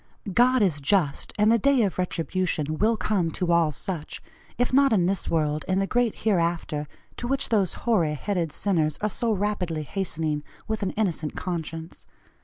[0.33, 4.19] "'God is just,' and the day of retribution will come to all such,
[4.57, 8.97] if not in this world, in the great hereafter, to which those hoary headed sinners
[9.01, 12.07] are so rapidly hastening, with an innocent conscience.